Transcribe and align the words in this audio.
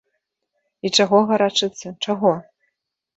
І 0.87 0.91
чаго 0.97 1.19
гарачыцца, 1.31 1.87
чаго? 2.07 2.31